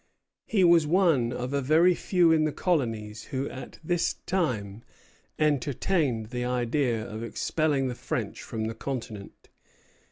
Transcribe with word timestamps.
He 0.47 0.63
was 0.63 0.87
one 0.87 1.31
of 1.31 1.53
a 1.53 1.61
very 1.61 1.93
few 1.93 2.31
in 2.31 2.43
the 2.43 2.51
colonies 2.51 3.25
who 3.25 3.47
at 3.51 3.77
this 3.83 4.15
time 4.25 4.81
entertained 5.37 6.31
the 6.31 6.43
idea 6.43 7.05
of 7.07 7.21
expelling 7.21 7.87
the 7.87 7.93
French 7.93 8.41
from 8.41 8.65
the 8.65 8.73
continent. 8.73 9.49